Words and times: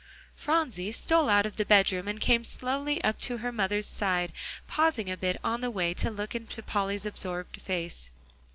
Phronsie 0.35 0.91
stole 0.93 1.29
out 1.29 1.45
of 1.45 1.57
the 1.57 1.63
bedroom, 1.63 2.07
and 2.07 2.19
came 2.19 2.43
slowly 2.43 3.03
up 3.03 3.19
to 3.21 3.37
her 3.37 3.51
mother's 3.51 3.85
side, 3.85 4.33
pausing 4.67 5.11
a 5.11 5.15
bit 5.15 5.39
on 5.43 5.61
the 5.61 5.69
way 5.69 5.93
to 5.93 6.09
look 6.09 6.33
into 6.33 6.63
Polly's 6.63 7.05
absorbed 7.05 7.61
face. 7.61 8.09